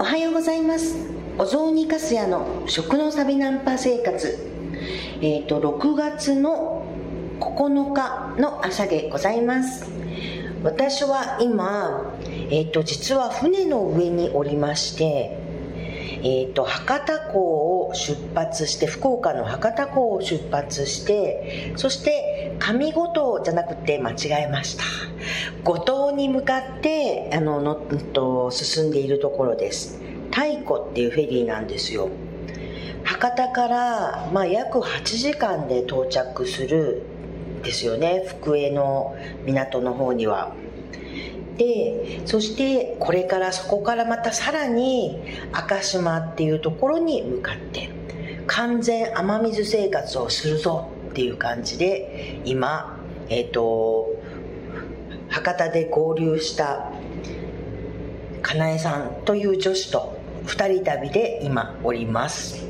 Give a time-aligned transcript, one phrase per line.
[0.00, 0.96] おはようございます。
[1.36, 4.34] お雑煮かすやの食のサビナンパ生活。
[5.20, 6.86] えっ、ー、と6月の
[7.38, 9.84] 9日の朝でございます。
[10.62, 12.16] 私は今
[12.48, 15.36] えっ、ー、と実は船の上におりまして
[16.22, 24.84] えーと、博多港を出発して福岡の博多港を出発してそして上五島じゃなくて間違えました。
[25.64, 30.00] 五島に向かってあののと進んでいるところです。
[30.30, 32.10] 太鼓っていうフェリーなんですよ。
[33.04, 37.02] 博多から、まあ、約8時間で到着する
[37.62, 38.24] ですよね。
[38.28, 40.52] 福江の港の方には。
[41.56, 45.20] でそしてこれからそこからまたさらに
[45.52, 47.90] 赤島っていうところに向かって
[48.46, 54.19] 完全雨水生活をするぞっていう感じで今えっ、ー、と
[55.30, 56.90] 博多で合流した
[58.42, 62.68] かなえさんという女子と2人旅で今おります。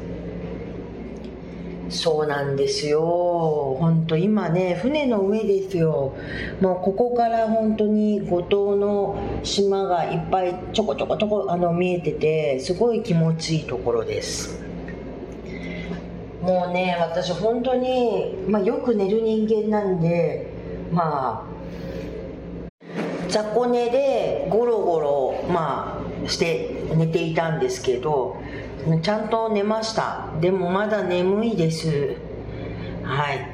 [1.89, 3.77] そうなんですよ。
[3.81, 6.15] 本当今ね船の上ですよ。
[6.61, 14.61] もうここから本当に五島の島がいっぱいちょこちょこちょこあの見えててすごい気持ちいいところです。
[16.43, 20.47] もうね私本当に、まあ、よく寝る人間なんで
[20.93, 21.50] まあ
[23.31, 28.41] 雑魚寝でゴロゴロまあして寝ていたんですけど
[29.03, 30.31] ちゃんと寝ました。
[30.41, 32.17] でもまだ眠いです。
[33.03, 33.47] はい。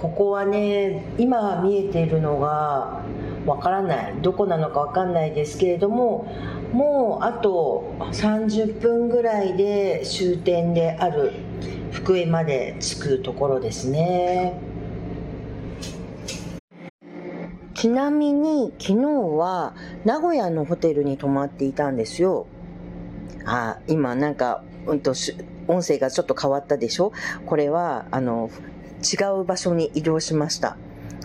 [0.00, 3.02] ここはね今見えているのが
[3.46, 4.14] わからない。
[4.22, 6.26] どこなのかわかんないですけれども
[6.72, 11.32] もうあと30分ぐらいで終点である
[11.92, 14.69] 福江まで着くところですね。
[17.80, 19.06] ちなみに昨日
[19.38, 19.72] は
[20.04, 22.46] 名古屋のホテルに泊まっていたんですよ
[23.46, 25.14] あ今なんか、うんと、
[25.66, 27.10] 音声がちょっと変わったでしょ？
[27.46, 28.50] これは、あの、
[29.00, 30.76] 違う場所に移動しました。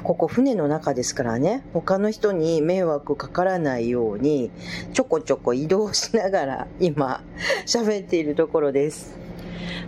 [0.02, 4.50] ここ船の中ですからね、他の人に迷惑かからないように、
[4.94, 7.22] ちょこちょこ移動しながら今、
[7.66, 9.25] 喋っているところです。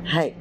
[0.04, 0.34] はい。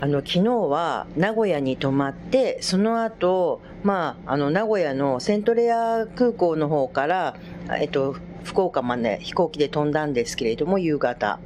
[0.00, 7.36] あの、昨日は名古屋に泊まって、その後、まあ、あの、名古屋のセントレア空港の方から、
[7.80, 11.38] えっと、福岡まで飛行機で飛んだんですけれども、夕方。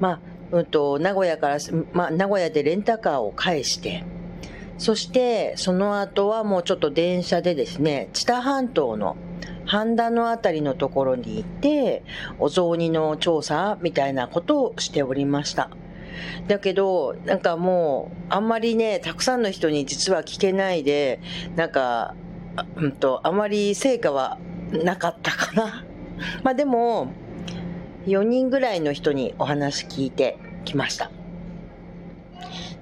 [0.00, 0.20] まあ、
[0.52, 1.58] うんと、名古屋から、
[1.92, 4.04] まあ、名古屋でレンタカーを返して、
[4.78, 9.16] そして、その後はもうちょっと電車でですね、知多半島の
[9.66, 12.02] 半田のあたりのところに行って、
[12.38, 15.70] お雑煮の調査みたいなことをしておりました。
[16.48, 21.20] だけど、なんかもう、あんまりね、たくさんの人に実は聞けないで、
[21.56, 22.14] なんか、
[22.76, 24.38] うんと、あまり成果は
[24.72, 25.84] なかったかな。
[26.42, 27.08] まあでも、
[28.06, 31.10] 4人ぐらいの人にお話聞いてきました。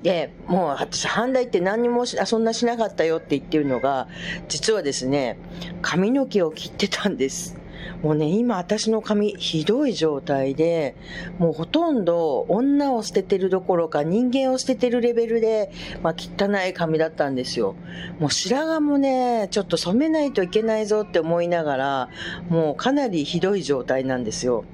[0.03, 4.09] で、もう私、反対って何にもそんなしなかったよって言ってるのが、
[4.49, 5.39] 実はですね、
[5.81, 7.57] 髪の毛を切ってたんです。
[8.03, 10.97] もうね、今私の髪ひどい状態で、
[11.39, 15.71] もうほとんど女を捨ててるどころか人間を捨ててるレベルで、
[16.03, 17.75] まあ汚い髪だったんですよ。
[18.19, 22.09] もう白髪もね、ちょっと染めないといけないぞって思いながら、
[22.49, 24.65] もうかなりひどい状態なんですよ。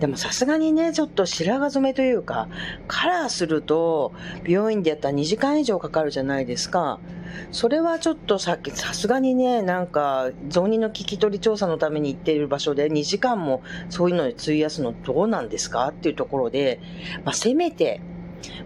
[0.00, 2.48] でもさすがにね、ちょっと白髪染めというか、
[2.88, 4.12] カラーすると、
[4.44, 6.98] 美容院でやったら2時間以上かかるじゃないですか。
[7.52, 15.88] それはちょっとさっき、さすがにね、なんか、雑煮の聞き取り調査のために行っている場所で2時間もそういうのに費やすのどうなんですか？
[15.88, 16.80] っていうところで、
[17.24, 18.00] まあ、せめて、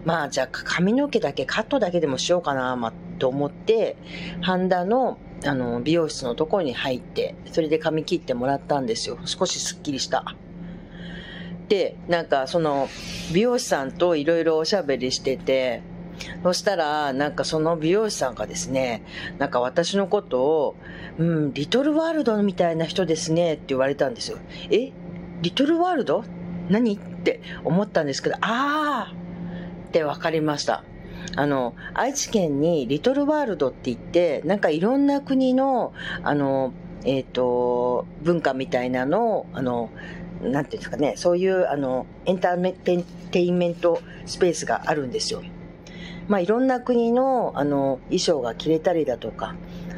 [0.05, 3.97] まあじゃあ髪の毛だけカットだけでもしようかな、まあ、と思って、
[4.41, 9.19] ハンダのあの美容室のところに入って、それで髪切ってもらったんですよ。
[9.25, 10.35] 少しスッキリした。
[11.67, 12.87] で、なんかその
[13.33, 15.81] 美容師さんといろいろおしゃべりしてて、
[16.43, 19.03] そしたら、なんかその美容師さんがですね、
[19.37, 20.75] なんか私のことを、
[21.17, 24.37] うん、リトルワールドみたいな人ですねって言われたんですよ。
[24.69, 24.91] え？
[25.41, 26.23] リトルワールド？
[26.69, 26.95] 何？
[26.95, 30.83] って思ったんですけど、あーって分かりました。
[31.35, 36.71] あの、愛知県にリトルワールドって言って、なんかいろんな国の、あの、
[37.03, 39.89] えっ、ー、と、文化みたいなのを、あの、
[40.41, 42.75] なんていうんですかね、そういうあのエンター
[43.31, 45.41] テインメントスペースがあるんですよ。
[46.27, 49.55] まあ、いろんな国のあの衣装が着れたりだとか、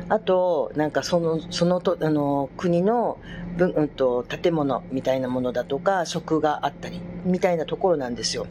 [0.09, 3.17] あと、なんかその、そのと、あの、国の、
[3.57, 8.47] 文、うんと、建物みたいなものだとか、食があったり、みたいなところなんですよ。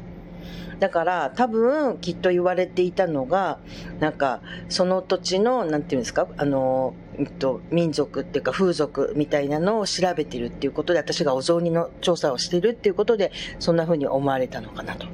[0.78, 3.58] だから多分きっと言われていたのが、
[3.98, 15.06] なんかその土地の、何て言うんですか、あの、えっと、民族っていうか風俗みたいなのを調べてるっていうことで、私がお雑煮の調査をしてるっていうことで、そんな風に思われたのかなと。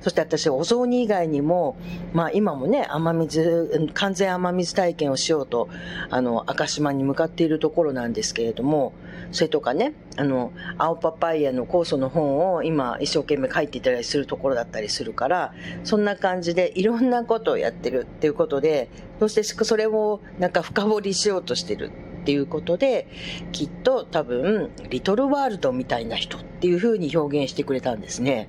[0.00, 1.76] そして私、お雑煮以外にも、
[2.12, 5.68] まあ今もね、雨水、完全雨水体験をしようと、
[6.10, 8.92] あの、赤島に向かっているところなんですけれども、
[9.32, 15.54] それとかね、あの、青パパイヤの酵素の本を今一生懸命書いていたりするところだったりするから、
[15.84, 18.88] そんな感じでいろんなことをやってるっていうことで、
[19.20, 21.90] そしてそれをなんか深掘りしようとしてる
[22.22, 23.08] っていうことで、
[23.52, 28.48] きっと多分、リトルワールドみたいな人っていう風に表現してくれたんですね。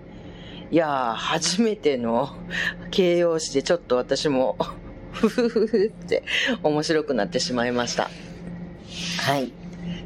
[0.72, 2.30] いやー、初めての
[2.92, 4.56] 形容詞でちょっと私も
[5.12, 6.24] ふふふふって
[6.62, 8.12] 面白くなってしまいました。
[9.20, 9.52] はい。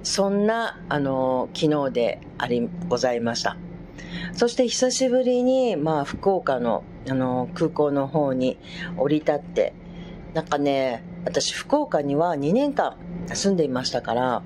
[0.03, 3.57] そんな、あの、昨日であり、ございました。
[4.33, 8.57] そして久しぶりに、まあ、福岡の、あの、空港の方に
[8.97, 9.73] 降り立って、
[10.33, 12.95] なんかね、私、福岡には2年間
[13.33, 14.43] 住んでいましたから、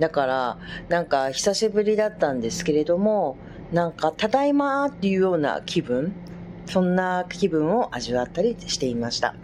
[0.00, 0.58] だから、
[0.88, 3.36] なんか久しぶりだったんですけれども、
[3.72, 6.12] なんか、ただいまっていうような気分、
[6.66, 9.34] そんな気分を味わったりしていました。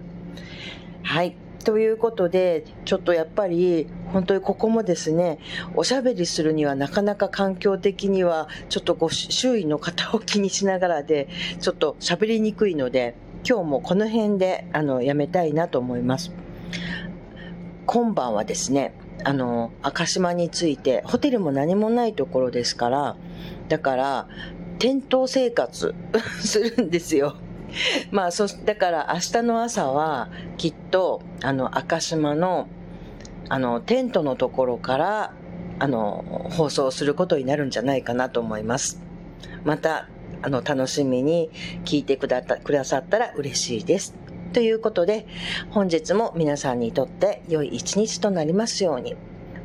[1.02, 1.36] はい。
[1.64, 5.38] ということで、ちょっとやっぱり、本当にここもですね、
[5.74, 11.28] おしゃべりするにはなかなか環境的には、ちょっとこう、周囲の方を気にしながらで、
[11.60, 13.14] ちょっと喋りにくいので、
[13.48, 16.32] 今日もこの辺で、あの、やめたいなと思います。
[17.86, 18.92] 今晩はですね、
[19.24, 23.16] あの、赤島について、ホテルも何もないところですから、
[23.68, 24.28] だから、
[24.78, 25.94] テント生活
[26.40, 27.36] するんですよ。
[28.10, 32.68] まあ、そ、だから明日の朝は、きっと、あの、赤島の、
[33.48, 35.32] あの、テントのところから、
[35.78, 39.00] あの、放送することになるんじゃないかなと思います。
[39.64, 40.08] また、
[40.42, 41.50] あの、楽しみに
[41.84, 44.25] 聞いてくだくださったら嬉しいです。
[44.56, 45.26] ということで、
[45.68, 49.14] 本日も皆さんにとって良い一日となりますように、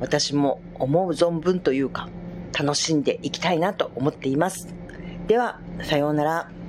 [0.02, 2.10] 私も思う存分というか、
[2.52, 4.68] 楽しんでいきたいなと思っています。
[5.28, 6.61] では、さようなら。